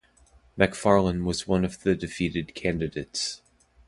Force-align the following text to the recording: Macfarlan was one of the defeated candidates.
Macfarlan 0.57 1.25
was 1.25 1.47
one 1.47 1.63
of 1.63 1.83
the 1.83 1.93
defeated 1.93 2.55
candidates. 2.55 3.43